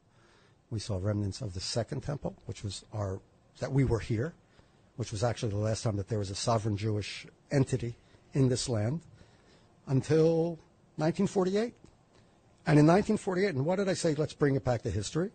We 0.69 0.79
saw 0.79 0.99
remnants 1.01 1.41
of 1.41 1.53
the 1.53 1.59
second 1.59 2.01
temple, 2.01 2.35
which 2.45 2.63
was 2.63 2.85
our 2.93 3.19
that 3.59 3.71
we 3.71 3.83
were 3.83 3.99
here, 3.99 4.33
which 4.95 5.11
was 5.11 5.23
actually 5.23 5.49
the 5.49 5.57
last 5.57 5.83
time 5.83 5.97
that 5.97 6.07
there 6.07 6.19
was 6.19 6.29
a 6.29 6.35
sovereign 6.35 6.77
Jewish 6.77 7.25
entity 7.51 7.95
in 8.33 8.49
this 8.49 8.69
land 8.69 9.01
until 9.87 10.59
1948. 10.97 11.73
And 12.67 12.77
in 12.77 12.85
1948, 12.85 13.55
and 13.55 13.65
what 13.65 13.77
did 13.77 13.89
I 13.89 13.93
say? 13.93 14.13
Let's 14.13 14.33
bring 14.33 14.55
it 14.55 14.63
back 14.63 14.83
to 14.83 14.91
history. 14.91 15.31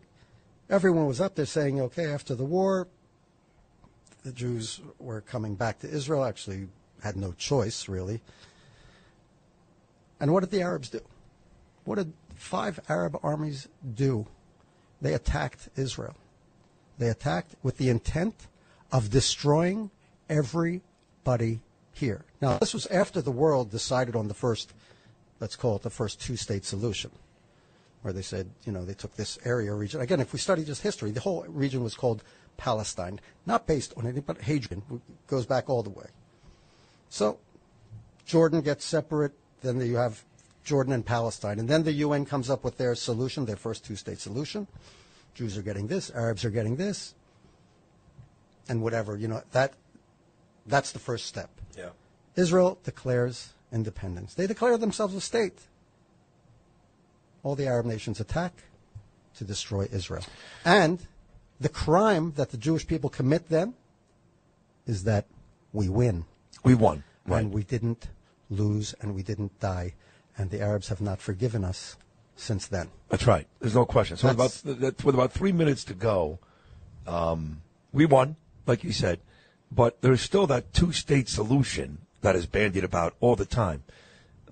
Everyone 0.70 1.06
was 1.06 1.20
up 1.20 1.34
there 1.34 1.46
saying, 1.46 1.80
okay, 1.80 2.06
after 2.06 2.34
the 2.34 2.44
war, 2.44 2.86
the 4.22 4.32
Jews 4.32 4.80
were 4.98 5.20
coming 5.20 5.54
back 5.54 5.80
to 5.80 5.88
Israel, 5.88 6.24
actually 6.24 6.68
had 7.02 7.16
no 7.16 7.32
choice, 7.32 7.88
really. 7.88 8.22
And 10.20 10.32
what 10.32 10.40
did 10.40 10.50
the 10.50 10.62
Arabs 10.62 10.90
do? 10.90 11.00
What 11.84 11.96
did 11.96 12.12
five 12.34 12.80
Arab 12.88 13.18
armies 13.22 13.68
do? 13.94 14.26
They 15.02 15.12
attacked 15.12 15.68
Israel. 15.76 16.16
They 16.98 17.08
attacked 17.08 17.56
with 17.62 17.76
the 17.76 17.90
intent 17.90 18.46
of 18.92 19.10
destroying 19.10 19.90
everybody 20.30 21.60
here. 21.94 22.24
Now, 22.40 22.58
this 22.58 22.74
was 22.74 22.86
after 22.86 23.22
the 23.22 23.32
world 23.32 23.70
decided 23.70 24.16
on 24.16 24.28
the 24.28 24.34
first, 24.34 24.72
let's 25.40 25.56
call 25.56 25.76
it 25.76 25.82
the 25.82 25.90
first 25.90 26.20
two 26.20 26.36
state 26.36 26.64
solution, 26.64 27.10
where 28.02 28.12
they 28.12 28.22
said, 28.22 28.50
you 28.64 28.72
know, 28.72 28.84
they 28.84 28.94
took 28.94 29.14
this 29.16 29.38
area 29.44 29.72
region. 29.72 30.00
Again, 30.00 30.20
if 30.20 30.32
we 30.32 30.38
study 30.38 30.64
just 30.64 30.82
history, 30.82 31.10
the 31.10 31.20
whole 31.20 31.44
region 31.48 31.82
was 31.82 31.94
called 31.94 32.22
Palestine, 32.56 33.20
not 33.46 33.66
based 33.66 33.94
on 33.96 34.04
anything 34.04 34.24
but 34.26 34.42
Hadrian, 34.42 34.82
goes 35.26 35.46
back 35.46 35.70
all 35.70 35.82
the 35.82 35.90
way. 35.90 36.06
So, 37.08 37.38
Jordan 38.26 38.60
gets 38.60 38.84
separate, 38.84 39.32
then 39.62 39.80
you 39.80 39.96
have 39.96 40.24
Jordan 40.64 40.92
and 40.92 41.04
Palestine. 41.04 41.58
And 41.58 41.68
then 41.68 41.84
the 41.84 41.92
UN 41.92 42.24
comes 42.24 42.50
up 42.50 42.64
with 42.64 42.78
their 42.78 42.94
solution, 42.94 43.44
their 43.44 43.56
first 43.56 43.84
two 43.84 43.96
state 43.96 44.18
solution. 44.18 44.66
Jews 45.34 45.58
are 45.58 45.62
getting 45.62 45.86
this, 45.86 46.10
Arabs 46.10 46.44
are 46.44 46.50
getting 46.50 46.76
this, 46.76 47.14
and 48.68 48.82
whatever. 48.82 49.16
You 49.16 49.28
know, 49.28 49.42
that 49.52 49.74
that's 50.66 50.92
the 50.92 50.98
first 50.98 51.26
step. 51.26 51.50
Yeah. 51.76 51.90
Israel 52.36 52.78
declares 52.84 53.52
independence. 53.72 54.34
They 54.34 54.46
declare 54.46 54.76
themselves 54.78 55.14
a 55.14 55.20
state. 55.20 55.58
All 57.42 57.54
the 57.54 57.66
Arab 57.66 57.86
nations 57.86 58.20
attack 58.20 58.52
to 59.36 59.44
destroy 59.44 59.88
Israel. 59.92 60.24
And 60.64 61.06
the 61.60 61.68
crime 61.68 62.32
that 62.36 62.50
the 62.50 62.56
Jewish 62.56 62.86
people 62.86 63.10
commit 63.10 63.48
then 63.48 63.74
is 64.86 65.04
that 65.04 65.26
we 65.72 65.88
win. 65.88 66.24
We 66.62 66.74
won. 66.74 67.04
Right. 67.26 67.42
And 67.42 67.52
we 67.52 67.62
didn't 67.62 68.08
lose 68.50 68.94
and 69.00 69.14
we 69.14 69.22
didn't 69.22 69.58
die. 69.60 69.94
And 70.36 70.50
the 70.50 70.60
Arabs 70.60 70.88
have 70.88 71.00
not 71.00 71.20
forgiven 71.20 71.64
us 71.64 71.96
since 72.36 72.66
then. 72.66 72.88
That's 73.08 73.26
right. 73.26 73.46
There's 73.60 73.74
no 73.74 73.84
question. 73.84 74.16
So 74.16 74.28
with 74.28 74.64
about, 74.64 75.04
with 75.04 75.14
about 75.14 75.32
three 75.32 75.52
minutes 75.52 75.84
to 75.84 75.94
go, 75.94 76.38
um, 77.06 77.62
we 77.92 78.06
won, 78.06 78.36
like 78.66 78.82
you 78.82 78.92
said, 78.92 79.20
but 79.74 80.00
there's 80.02 80.20
still 80.20 80.46
that 80.46 80.72
two-state 80.72 81.28
solution 81.28 81.98
that 82.20 82.36
is 82.36 82.46
bandied 82.46 82.84
about 82.84 83.14
all 83.20 83.36
the 83.36 83.44
time. 83.44 83.82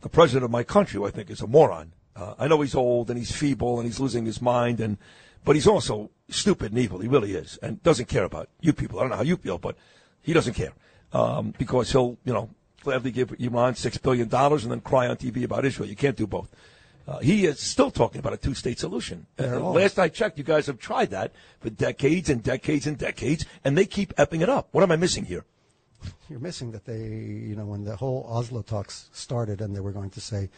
The 0.00 0.08
president 0.08 0.44
of 0.44 0.50
my 0.50 0.64
country, 0.64 0.98
who 0.98 1.06
I 1.06 1.10
think, 1.10 1.30
is 1.30 1.40
a 1.40 1.46
moron. 1.46 1.92
Uh, 2.16 2.34
I 2.38 2.48
know 2.48 2.60
he's 2.60 2.74
old 2.74 3.08
and 3.08 3.18
he's 3.18 3.30
feeble 3.30 3.78
and 3.78 3.86
he's 3.86 4.00
losing 4.00 4.26
his 4.26 4.42
mind, 4.42 4.80
and 4.80 4.98
but 5.44 5.54
he's 5.54 5.66
also 5.66 6.10
stupid 6.28 6.72
and 6.72 6.80
evil. 6.80 6.98
He 6.98 7.08
really 7.08 7.32
is, 7.34 7.58
and 7.62 7.82
doesn't 7.82 8.06
care 8.08 8.24
about 8.24 8.48
you 8.60 8.72
people. 8.72 8.98
I 8.98 9.02
don't 9.02 9.10
know 9.10 9.16
how 9.16 9.22
you 9.22 9.36
feel, 9.36 9.58
but 9.58 9.76
he 10.22 10.32
doesn't 10.32 10.54
care 10.54 10.72
um, 11.12 11.54
because 11.56 11.90
he'll, 11.92 12.18
you 12.24 12.32
know, 12.32 12.50
gladly 12.82 13.12
give 13.12 13.34
Iran 13.38 13.74
six 13.76 13.96
billion 13.96 14.28
dollars 14.28 14.64
and 14.64 14.72
then 14.72 14.80
cry 14.80 15.06
on 15.06 15.16
TV 15.16 15.44
about 15.44 15.64
Israel. 15.64 15.88
You 15.88 15.96
can't 15.96 16.16
do 16.16 16.26
both. 16.26 16.50
Uh, 17.06 17.18
he 17.18 17.46
is 17.46 17.58
still 17.58 17.90
talking 17.90 18.18
about 18.20 18.32
a 18.32 18.36
two-state 18.36 18.78
solution. 18.78 19.26
Uh, 19.38 19.58
last 19.60 19.98
I 19.98 20.08
checked, 20.08 20.38
you 20.38 20.44
guys 20.44 20.66
have 20.66 20.78
tried 20.78 21.10
that 21.10 21.32
for 21.60 21.70
decades 21.70 22.30
and 22.30 22.42
decades 22.42 22.86
and 22.86 22.96
decades, 22.96 23.44
and 23.64 23.76
they 23.76 23.86
keep 23.86 24.12
epping 24.16 24.40
it 24.40 24.48
up. 24.48 24.68
What 24.72 24.84
am 24.84 24.92
I 24.92 24.96
missing 24.96 25.24
here? 25.24 25.44
You're 26.28 26.40
missing 26.40 26.72
that 26.72 26.84
they, 26.84 27.00
you 27.00 27.56
know, 27.56 27.66
when 27.66 27.84
the 27.84 27.96
whole 27.96 28.26
Oslo 28.28 28.62
talks 28.62 29.08
started 29.12 29.60
and 29.60 29.74
they 29.74 29.80
were 29.80 29.92
going 29.92 30.10
to 30.10 30.20
say, 30.20 30.48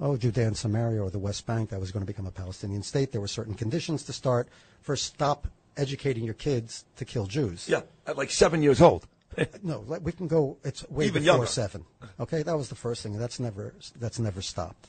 oh, 0.00 0.16
Judea 0.16 0.46
and 0.46 0.56
Samaria 0.56 1.02
or 1.02 1.10
the 1.10 1.18
West 1.18 1.46
Bank, 1.46 1.70
that 1.70 1.80
was 1.80 1.90
going 1.90 2.02
to 2.02 2.06
become 2.06 2.26
a 2.26 2.30
Palestinian 2.32 2.82
state. 2.82 3.12
There 3.12 3.20
were 3.20 3.28
certain 3.28 3.54
conditions 3.54 4.02
to 4.04 4.12
start. 4.12 4.48
First, 4.82 5.04
stop 5.04 5.48
educating 5.76 6.24
your 6.24 6.34
kids 6.34 6.84
to 6.96 7.04
kill 7.04 7.26
Jews. 7.26 7.68
Yeah, 7.68 7.82
at 8.06 8.16
like 8.16 8.30
seven 8.30 8.62
years 8.62 8.80
old. 8.80 9.06
no, 9.62 9.80
we 9.80 10.12
can 10.12 10.28
go. 10.28 10.58
It's 10.64 10.88
way 10.90 11.06
Even 11.06 11.22
before 11.22 11.36
younger. 11.36 11.46
seven. 11.46 11.84
Okay, 12.20 12.42
that 12.42 12.56
was 12.56 12.68
the 12.68 12.74
first 12.76 13.02
thing. 13.02 13.18
That's 13.18 13.40
never 13.40 13.74
that's 13.98 14.18
never 14.18 14.42
stopped. 14.42 14.88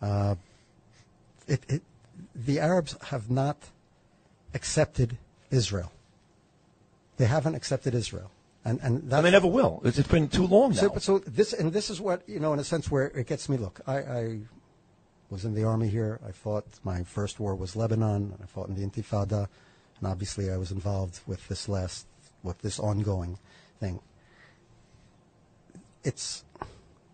Uh, 0.00 0.36
it, 1.46 1.62
it, 1.68 1.82
the 2.34 2.60
Arabs 2.60 2.96
have 3.06 3.30
not 3.30 3.56
accepted 4.54 5.18
Israel. 5.50 5.92
They 7.16 7.26
haven't 7.26 7.54
accepted 7.54 7.94
Israel, 7.94 8.30
and 8.64 8.78
and 8.82 9.02
that's 9.02 9.18
And 9.18 9.26
they 9.26 9.30
never 9.30 9.48
will. 9.48 9.80
It's 9.84 9.98
it's 9.98 10.08
been 10.08 10.28
too 10.28 10.46
long 10.46 10.70
now. 10.70 10.76
so, 10.76 10.98
so 10.98 11.18
this 11.18 11.52
and 11.52 11.72
this 11.72 11.90
is 11.90 12.00
what 12.00 12.22
you 12.28 12.38
know, 12.38 12.52
in 12.52 12.60
a 12.60 12.64
sense, 12.64 12.90
where 12.90 13.06
it 13.06 13.26
gets 13.26 13.48
me. 13.48 13.56
Look, 13.56 13.80
I, 13.86 13.96
I 13.98 14.38
was 15.30 15.44
in 15.44 15.54
the 15.54 15.64
army 15.64 15.88
here. 15.88 16.20
I 16.26 16.30
fought. 16.30 16.66
My 16.84 17.02
first 17.02 17.40
war 17.40 17.56
was 17.56 17.74
Lebanon. 17.74 18.34
I 18.42 18.46
fought 18.46 18.68
in 18.68 18.76
the 18.76 18.86
Intifada, 18.86 19.48
and 19.98 20.06
obviously, 20.06 20.50
I 20.50 20.56
was 20.58 20.70
involved 20.70 21.20
with 21.26 21.48
this 21.48 21.68
last, 21.68 22.06
with 22.44 22.58
this 22.62 22.78
ongoing 22.78 23.38
thing. 23.80 24.00
It's 26.04 26.44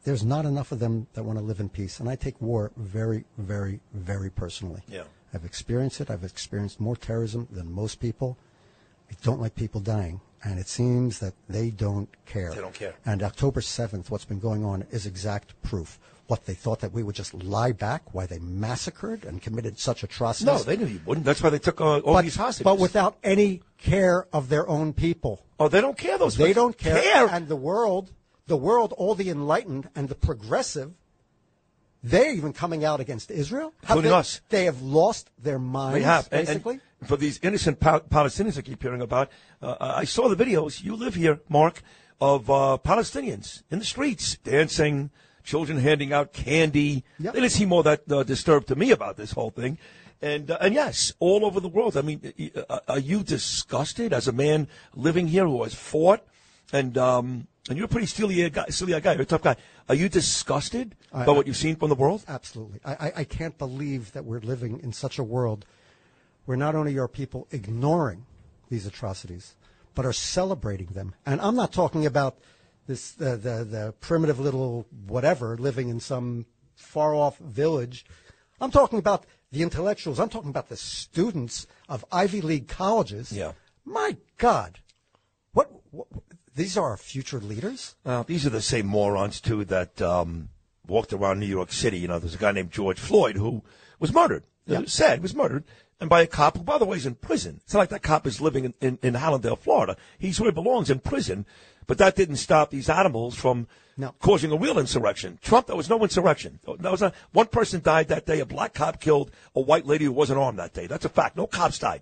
there's 0.05 0.25
not 0.25 0.45
enough 0.45 0.71
of 0.71 0.79
them 0.79 1.07
that 1.15 1.23
want 1.23 1.39
to 1.39 1.45
live 1.45 1.61
in 1.61 1.69
peace, 1.69 1.99
and 1.99 2.09
I 2.09 2.17
take 2.17 2.41
war 2.41 2.71
very, 2.77 3.25
very, 3.39 3.81
very 3.93 4.31
personally. 4.31 4.83
Yeah. 4.87 5.05
I've 5.33 5.45
experienced 5.45 6.01
it. 6.01 6.11
I've 6.11 6.25
experienced 6.25 6.79
more 6.79 6.95
terrorism 6.95 7.49
than 7.51 7.73
most 7.73 8.01
people. 8.01 8.39
I 9.11 9.15
don't 9.23 9.41
like 9.41 9.55
people 9.55 9.81
dying, 9.81 10.21
and 10.45 10.59
it 10.59 10.69
seems 10.69 11.19
that 11.19 11.35
they 11.49 11.71
don't 11.71 12.09
care. 12.27 12.51
They 12.51 12.61
don't 12.61 12.75
care. 12.75 12.95
And 13.05 13.23
October 13.23 13.61
7th, 13.61 14.11
what's 14.11 14.25
been 14.25 14.39
going 14.39 14.65
on 14.65 14.87
is 14.91 15.07
exact 15.07 15.61
proof. 15.63 15.99
What 16.27 16.47
they 16.47 16.55
thought 16.55 16.81
that 16.81 16.93
we 16.93 17.03
would 17.03 17.15
just 17.15 17.35
lie 17.35 17.73
back, 17.73 18.15
why 18.15 18.25
they 18.25 18.39
massacred 18.39 19.25
and 19.27 19.43
committed 19.43 19.79
such 19.79 20.03
atrocities. 20.03 20.47
no, 20.47 20.59
they 20.63 20.77
knew 20.77 20.87
you 20.87 21.01
wouldn't. 21.05 21.27
That's 21.27 21.43
why 21.43 21.51
they 21.51 21.59
took 21.59 21.81
uh, 21.83 21.99
all 21.99 22.15
but, 22.15 22.23
these 22.23 22.37
hostages. 22.37 22.65
but 22.65 22.79
without 22.79 23.19
any 23.23 23.63
care 23.77 24.27
of 24.33 24.49
their 24.49 24.67
own 24.67 24.95
people. 24.95 25.45
oh, 25.61 25.69
they 25.69 25.83
don't 25.83 25.99
care. 25.99 26.17
Those 26.17 26.37
They 26.37 26.55
don't 26.55 26.79
care. 26.79 27.29
And 27.29 27.47
the 27.47 27.57
world, 27.57 28.11
the 28.47 28.57
world, 28.57 28.93
all 28.97 29.15
the 29.15 29.31
enlightened 29.31 29.89
and 29.95 30.09
the 30.09 30.15
progressive, 30.15 30.93
they're 32.03 32.35
even 32.35 32.53
coming 32.53 32.85
out 32.85 33.01
against 33.01 33.31
Israel. 33.31 33.73
Have 33.83 33.97
Including 33.97 34.11
they, 34.11 34.17
us. 34.17 34.41
They 34.51 34.65
have 34.67 34.83
lost 34.83 35.31
their 35.43 35.59
minds, 35.59 35.95
They 35.95 36.03
have. 36.03 36.29
And- 36.31 36.41
and 36.41 36.47
basically. 36.63 36.81
for 37.07 37.17
these 37.17 37.41
innocent 37.43 37.81
pa- 37.81 38.01
Palestinians 38.01 38.59
I 38.59 38.63
keep 38.63 38.83
hearing 38.83 39.01
about, 39.01 39.31
uh, 39.63 39.77
I 39.81 40.05
saw 40.05 40.29
the 40.29 40.37
videos. 40.37 40.83
You 40.83 40.97
live 40.97 41.15
here, 41.15 41.41
Mark, 41.49 41.83
of 42.21 42.51
uh, 42.51 42.79
Palestinians 42.85 43.63
in 43.71 43.79
the 43.79 43.85
streets 43.85 44.37
dancing, 44.45 45.11
children 45.43 45.79
handing 45.79 46.13
out 46.13 46.33
candy. 46.33 47.05
Yep. 47.19 47.35
They 47.35 47.41
didn't 47.41 47.53
seem 47.53 47.73
all 47.73 47.83
that 47.83 48.11
uh, 48.11 48.23
disturbed 48.23 48.69
to 48.69 48.77
me 48.77 48.91
about 48.91 49.17
this 49.17 49.33
whole 49.33 49.51
thing. 49.51 49.79
And 50.23 50.51
uh, 50.51 50.59
and 50.61 50.75
yes, 50.75 51.13
all 51.19 51.45
over 51.45 51.61
the 51.61 51.69
world. 51.69 51.97
I 51.97 52.03
mean, 52.03 52.53
uh, 52.69 52.81
are 52.89 52.99
you 52.99 53.23
disgusted 53.23 54.13
as 54.13 54.29
a 54.29 54.33
man 54.33 54.69
living 54.95 55.29
here 55.29 55.47
who 55.47 55.63
has 55.65 55.75
fought 55.75 56.23
and 56.73 56.97
um, 56.99 57.47
and 57.69 57.79
you're 57.79 57.87
a 57.87 57.89
pretty 57.89 58.07
steely 58.07 58.49
guy, 58.51 58.67
steely 58.69 58.99
guy, 59.01 59.13
you're 59.13 59.23
a 59.23 59.27
tough 59.27 59.43
guy. 59.43 59.57
Are 59.89 59.95
you 59.95 60.09
disgusted 60.09 60.95
I- 61.13 61.25
by 61.25 61.33
what 61.33 61.47
you've 61.47 61.57
seen 61.57 61.77
from 61.77 61.89
the 61.89 61.95
world? 61.95 62.25
Absolutely. 62.29 62.81
I, 62.85 62.93
I, 62.93 63.13
I 63.19 63.25
can't 63.25 63.57
believe 63.59 64.13
that 64.13 64.25
we're 64.25 64.41
living 64.41 64.81
in 64.81 64.93
such 64.93 65.19
a 65.19 65.23
world 65.23 65.65
where 66.45 66.57
not 66.57 66.75
only 66.75 66.99
are 66.99 67.09
people 67.09 67.49
ignoring 67.51 68.27
these 68.69 68.87
atrocities, 68.87 69.55
but 69.95 70.05
are 70.05 70.13
celebrating 70.13 70.89
them. 70.89 71.15
And 71.25 71.41
I'm 71.41 71.57
not 71.57 71.73
talking 71.73 72.05
about 72.05 72.39
this 72.87 73.13
the, 73.13 73.37
the, 73.37 73.65
the 73.65 73.95
primitive 74.01 74.39
little 74.39 74.87
whatever 75.07 75.57
living 75.57 75.89
in 75.89 76.01
some 76.01 76.47
far 76.77 77.15
off 77.15 77.39
village. 77.39 78.05
I'm 78.61 78.71
talking 78.71 78.99
about 78.99 79.25
the 79.53 79.63
intellectuals. 79.63 80.19
I'm 80.21 80.29
talking 80.29 80.51
about 80.51 80.69
the 80.69 80.77
students 80.77 81.67
of 81.89 82.05
Ivy 82.13 82.41
League 82.41 82.69
colleges. 82.69 83.33
Yeah. 83.33 83.53
My 83.85 84.17
God. 84.37 84.81
What, 85.53 85.71
what 85.93 86.09
these 86.55 86.77
are 86.77 86.91
our 86.91 86.97
future 86.97 87.41
leaders? 87.41 87.97
Well, 88.05 88.25
these 88.25 88.47
are 88.47 88.51
the 88.51 88.63
same 88.63 88.87
morons 88.87 89.41
too 89.41 89.65
that 89.67 90.01
um, 90.01 90.51
walked 90.87 91.13
around 91.13 91.41
New 91.41 91.47
York 91.47 91.73
City. 91.73 91.99
You 91.99 92.09
know, 92.09 92.19
there's 92.19 92.35
a 92.35 92.39
guy 92.39 92.53
named 92.53 92.71
George 92.71 92.99
Floyd 92.99 93.37
who 93.37 93.63
was 93.99 94.13
murdered. 94.13 94.45
Yeah. 94.67 94.81
Uh, 94.81 94.87
Sad, 94.87 95.21
was 95.21 95.35
murdered, 95.35 95.65
and 96.01 96.09
by 96.09 96.23
a 96.23 96.27
cop 96.27 96.57
who, 96.57 96.63
by 96.63 96.79
the 96.79 96.85
way, 96.87 96.97
is 96.97 97.07
in 97.07 97.17
prison. 97.17 97.61
It's 97.65 97.75
not 97.75 97.81
like 97.81 97.89
that 97.91 98.03
cop 98.03 98.27
is 98.27 98.41
living 98.41 98.65
in, 98.65 98.75
in, 98.81 98.99
in 99.03 99.15
Hallandale, 99.15 99.59
Florida. 99.59 99.97
He's 100.19 100.41
where 100.41 100.51
he 100.51 100.55
belongs, 100.55 100.91
in 100.91 101.01
prison. 101.01 101.45
But 101.87 101.99
that 101.99 102.17
didn't 102.17 102.37
stop 102.37 102.71
these 102.71 102.89
animals 102.89 103.35
from 103.35 103.67
No. 103.99 104.15
causing 104.19 104.51
a 104.51 104.57
real 104.57 104.79
insurrection. 104.79 105.39
Trump, 105.43 105.67
there 105.67 105.77
was 105.77 105.91
no 105.91 106.03
insurrection. 106.03 106.59
That 106.79 106.91
was 106.91 107.03
not, 107.03 107.15
one 107.33 107.49
person 107.49 107.83
died 107.83 108.09
that 108.09 108.25
day. 108.25 108.41
A 108.41 108.47
black 108.47 108.73
cop 108.73 109.01
killed 109.01 109.31
a 109.55 109.61
white 109.61 109.85
lady 109.85 110.07
who 110.07 110.13
wasn't 110.13 110.39
armed 110.39 110.59
that 110.59 110.73
day. 110.73 110.87
That's 110.87 111.05
a 111.05 111.11
fact. 111.11 111.37
No 111.37 111.47
cops 111.47 111.79
died. 111.79 112.01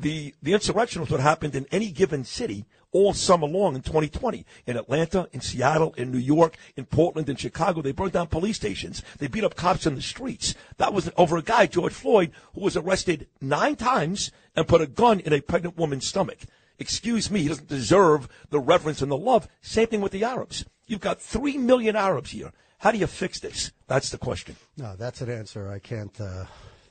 The 0.00 0.32
the 0.40 0.54
insurrection 0.54 1.00
was 1.00 1.10
what 1.10 1.18
happened 1.18 1.56
in 1.56 1.66
any 1.72 1.90
given 1.90 2.22
city 2.22 2.64
all 2.92 3.12
summer 3.12 3.48
long 3.48 3.74
in 3.74 3.82
2020. 3.82 4.46
In 4.66 4.76
Atlanta, 4.76 5.28
in 5.32 5.40
Seattle, 5.40 5.92
in 5.96 6.12
New 6.12 6.18
York, 6.18 6.56
in 6.76 6.86
Portland, 6.86 7.28
in 7.28 7.34
Chicago, 7.34 7.82
they 7.82 7.90
burned 7.90 8.12
down 8.12 8.28
police 8.28 8.56
stations. 8.56 9.02
They 9.18 9.26
beat 9.26 9.42
up 9.42 9.56
cops 9.56 9.86
in 9.86 9.96
the 9.96 10.00
streets. 10.00 10.54
That 10.76 10.94
was 10.94 11.10
over 11.16 11.36
a 11.36 11.42
guy, 11.42 11.66
George 11.66 11.92
Floyd, 11.92 12.30
who 12.54 12.60
was 12.60 12.76
arrested 12.76 13.26
nine 13.40 13.74
times 13.74 14.30
and 14.54 14.68
put 14.68 14.80
a 14.80 14.86
gun 14.86 15.18
in 15.20 15.32
a 15.32 15.40
pregnant 15.40 15.76
woman's 15.76 16.06
stomach. 16.06 16.38
Excuse 16.78 17.28
me, 17.28 17.42
he 17.42 17.48
doesn't 17.48 17.68
deserve 17.68 18.28
the 18.50 18.60
reverence 18.60 19.02
and 19.02 19.10
the 19.10 19.16
love. 19.16 19.48
Same 19.62 19.88
thing 19.88 20.00
with 20.00 20.12
the 20.12 20.22
Arabs. 20.22 20.64
You've 20.86 21.00
got 21.00 21.20
three 21.20 21.58
million 21.58 21.96
Arabs 21.96 22.30
here. 22.30 22.52
How 22.78 22.92
do 22.92 22.98
you 22.98 23.08
fix 23.08 23.40
this? 23.40 23.72
That's 23.88 24.10
the 24.10 24.18
question. 24.18 24.54
No, 24.76 24.94
that's 24.94 25.20
an 25.20 25.30
answer 25.30 25.68
I 25.68 25.80
can't. 25.80 26.18
Uh, 26.20 26.44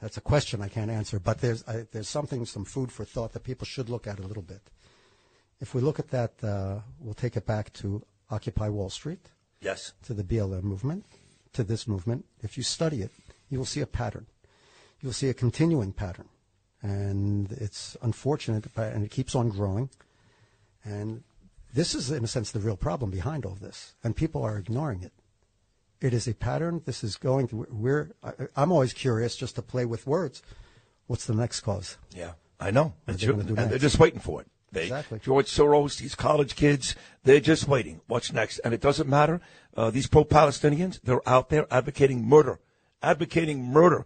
that's 0.08 0.16
a 0.16 0.22
question 0.22 0.62
I 0.62 0.70
can't 0.70 0.90
answer. 0.90 1.20
But 1.20 1.42
there's 1.42 1.68
I, 1.68 1.86
there's 1.92 2.08
something, 2.08 2.46
some 2.46 2.64
food 2.64 2.94
for 2.94 3.04
thought 3.04 3.34
that 3.34 3.44
people 3.44 3.66
should 3.66 3.90
look 3.90 4.08
at 4.08 4.20
a 4.20 4.22
little 4.22 4.42
bit. 4.42 4.62
If 5.60 5.76
we 5.76 5.82
look 5.82 6.00
at 6.00 6.12
that, 6.12 6.32
uh, 6.42 6.80
we'll 7.02 7.14
take 7.14 7.36
it 7.36 7.46
back 7.46 7.74
to 7.74 8.02
Occupy 8.30 8.70
Wall 8.70 8.90
Street, 8.90 9.32
Yes. 9.60 9.92
to 10.04 10.14
the 10.14 10.24
BLM 10.24 10.64
movement, 10.64 11.04
to 11.52 11.62
this 11.62 11.90
movement. 11.90 12.24
If 12.42 12.56
you 12.56 12.64
study 12.64 13.02
it, 13.02 13.12
you 13.50 13.58
will 13.58 13.66
see 13.66 13.82
a 13.82 13.86
pattern. 13.86 14.28
You'll 15.02 15.12
see 15.12 15.28
a 15.28 15.34
continuing 15.34 15.92
pattern, 15.92 16.30
and 16.82 17.52
it's 17.52 17.98
unfortunate, 18.02 18.64
but 18.74 18.94
and 18.94 19.04
it 19.04 19.12
keeps 19.12 19.36
on 19.36 19.50
growing. 19.50 19.90
And 20.86 21.24
this 21.74 21.94
is, 21.94 22.12
in 22.12 22.24
a 22.24 22.28
sense, 22.28 22.52
the 22.52 22.62
real 22.62 22.78
problem 22.78 23.12
behind 23.12 23.46
all 23.46 23.58
this, 23.60 23.94
and 24.06 24.16
people 24.16 24.42
are 24.42 24.58
ignoring 24.58 25.04
it. 25.04 25.12
It 26.00 26.14
is 26.14 26.28
a 26.28 26.34
pattern. 26.34 26.82
This 26.86 27.04
is 27.04 27.16
going 27.16 27.48
to. 27.50 27.68
We're. 27.70 28.12
I, 28.24 28.34
I'm 28.56 28.72
always 28.72 28.94
curious, 28.94 29.36
just 29.36 29.56
to 29.56 29.62
play 29.62 29.86
with 29.86 30.06
words. 30.06 30.44
What's 31.08 31.26
the 31.26 31.34
next 31.34 31.62
cause? 31.62 31.98
Yeah, 32.16 32.34
I 32.60 32.72
know. 32.72 32.94
What 33.06 33.12
are 33.12 33.14
It's 33.14 33.22
they 33.22 33.28
gonna 33.32 33.44
do 33.44 33.56
and 33.56 33.72
they're 33.72 33.80
just 33.80 34.00
waiting 34.00 34.20
for 34.20 34.42
it. 34.42 34.48
They, 34.72 34.84
Exactly. 34.84 35.20
George 35.20 35.48
Soros, 35.48 35.98
these 35.98 36.14
college 36.14 36.56
kids, 36.56 36.96
they're 37.24 37.40
just 37.40 37.68
waiting. 37.68 38.02
What's 38.08 38.34
next? 38.34 38.60
And 38.60 38.74
it 38.74 38.82
doesn't 38.82 39.08
matter. 39.10 39.40
Uh, 39.76 39.92
these 39.92 40.08
pro-Palestinians, 40.08 41.00
they're 41.02 41.28
out 41.28 41.50
there 41.50 41.66
advocating 41.72 42.28
murder, 42.28 42.60
advocating 43.02 43.64
murder, 43.64 44.06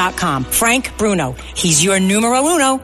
Frank 0.01 0.97
Bruno. 0.97 1.33
He's 1.55 1.83
your 1.83 1.99
numero 1.99 2.43
uno. 2.43 2.81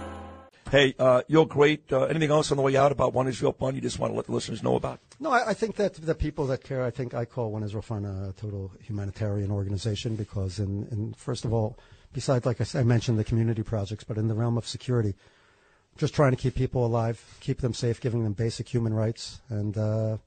Hey, 0.70 0.94
uh, 1.00 1.24
you're 1.28 1.48
great. 1.48 1.92
Uh, 1.92 2.04
anything 2.04 2.30
else 2.30 2.52
on 2.52 2.58
the 2.58 2.64
way 2.64 2.76
out 2.76 2.92
about 2.92 3.14
One 3.14 3.28
Israel 3.28 3.54
Fund 3.54 3.76
you 3.76 3.82
just 3.82 3.98
want 3.98 4.12
to 4.14 4.16
let 4.18 4.28
the 4.28 4.34
listeners 4.34 4.62
know 4.62 4.76
about? 4.76 5.00
No, 5.20 5.32
I, 5.32 5.50
I 5.50 5.54
think 5.56 5.78
that 5.78 5.96
the 5.96 6.14
people 6.14 6.46
that 6.48 6.64
care, 6.64 6.84
I 6.84 6.92
think 6.92 7.16
I 7.16 7.26
call 7.26 7.52
One 7.52 7.64
Israel 7.64 7.82
Fund 7.82 8.06
a 8.06 8.34
total 8.40 8.72
humanitarian 8.84 9.50
organization 9.50 10.16
because, 10.16 10.60
in, 10.60 10.88
in 10.92 11.16
first 11.16 11.44
of 11.44 11.54
all, 11.54 11.80
besides, 12.14 12.46
like 12.46 12.62
I, 12.62 12.66
said, 12.66 12.82
I 12.82 12.84
mentioned, 12.84 13.18
the 13.18 13.24
community 13.24 13.64
projects, 13.64 14.04
but 14.04 14.18
in 14.18 14.28
the 14.28 14.36
realm 14.36 14.56
of 14.56 14.68
security, 14.68 15.16
just 15.98 16.14
trying 16.14 16.32
to 16.32 16.38
keep 16.38 16.54
people 16.54 16.86
alive, 16.86 17.20
keep 17.40 17.62
them 17.62 17.74
safe, 17.74 18.00
giving 18.00 18.24
them 18.24 18.34
basic 18.34 18.68
human 18.68 18.94
rights, 18.94 19.42
and 19.50 19.76
uh, 19.76 20.18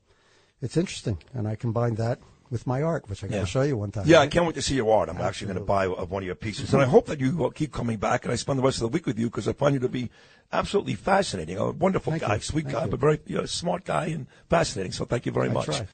it's 0.60 0.76
interesting. 0.76 1.18
And 1.34 1.46
I 1.46 1.54
combine 1.54 1.94
that 1.96 2.18
with 2.50 2.66
my 2.66 2.82
art, 2.82 3.08
which 3.08 3.22
I 3.22 3.28
got 3.28 3.40
to 3.40 3.46
show 3.46 3.62
you 3.62 3.76
one 3.76 3.92
time. 3.92 4.04
Yeah, 4.06 4.18
I 4.20 4.26
can't 4.26 4.44
wait 4.44 4.56
to 4.56 4.62
see 4.62 4.74
your 4.74 4.92
art. 4.92 5.08
I'm 5.08 5.18
actually 5.18 5.46
going 5.46 5.58
to 5.58 5.64
buy 5.64 5.86
one 5.86 6.22
of 6.22 6.26
your 6.26 6.34
pieces, 6.34 6.72
and 6.74 6.82
I 6.82 6.86
hope 6.86 7.06
that 7.06 7.20
you 7.20 7.50
keep 7.54 7.72
coming 7.72 7.98
back 7.98 8.24
and 8.24 8.32
I 8.32 8.36
spend 8.36 8.58
the 8.58 8.62
rest 8.62 8.78
of 8.78 8.82
the 8.82 8.88
week 8.88 9.06
with 9.06 9.18
you 9.18 9.26
because 9.26 9.46
I 9.46 9.52
find 9.52 9.74
you 9.74 9.80
to 9.80 9.88
be 9.88 10.10
absolutely 10.52 10.94
fascinating. 10.94 11.56
A 11.58 11.70
wonderful 11.70 12.10
Thank 12.12 12.22
guy, 12.22 12.34
you. 12.34 12.40
sweet 12.40 12.64
Thank 12.64 12.76
guy, 12.76 12.84
you. 12.84 12.90
but 12.90 13.00
very 13.00 13.20
you 13.26 13.36
know, 13.38 13.46
smart 13.46 13.84
guy 13.84 14.06
and 14.06 14.26
fascinating. 14.48 14.92
So 14.92 15.04
thank 15.04 15.26
you 15.26 15.32
very 15.32 15.48
I 15.48 15.52
much. 15.52 15.66
try. 15.66 15.86